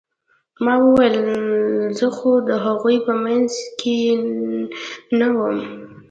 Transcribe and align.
ما 0.63 0.73
وويل 0.83 1.15
زه 1.97 2.07
خو 2.17 2.31
د 2.49 2.49
هغوى 2.65 2.97
په 3.05 3.13
منځ 3.23 3.51
کښې 3.79 3.97
نه 5.19 5.27
وم. 5.37 5.57